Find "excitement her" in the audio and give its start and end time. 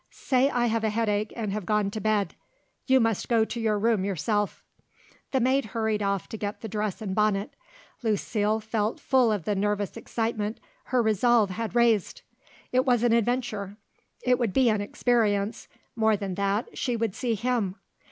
9.95-11.03